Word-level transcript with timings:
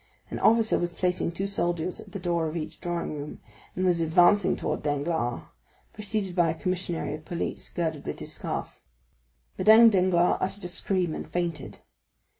An 0.31 0.39
officer 0.39 0.79
was 0.79 0.93
placing 0.93 1.31
two 1.31 1.45
soldiers 1.45 1.99
at 1.99 2.11
the 2.11 2.17
door 2.17 2.47
of 2.47 2.57
each 2.57 2.81
drawing 2.81 3.15
room, 3.15 3.39
and 3.75 3.85
was 3.85 4.01
advancing 4.01 4.55
towards 4.55 4.81
Danglars, 4.81 5.43
preceded 5.93 6.35
by 6.35 6.49
a 6.49 6.59
commissary 6.59 7.13
of 7.13 7.23
police, 7.23 7.69
girded 7.69 8.05
with 8.07 8.17
his 8.17 8.33
scarf. 8.33 8.81
Madame 9.59 9.91
Danglars 9.91 10.39
uttered 10.41 10.63
a 10.63 10.67
scream 10.69 11.13
and 11.13 11.29
fainted. 11.29 11.81